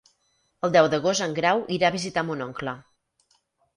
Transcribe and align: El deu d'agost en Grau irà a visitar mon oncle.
El 0.67 0.71
deu 0.75 0.87
d'agost 0.93 1.25
en 1.27 1.37
Grau 1.41 1.63
irà 1.77 1.91
a 1.93 1.97
visitar 1.99 2.25
mon 2.31 2.43
oncle. 2.47 2.77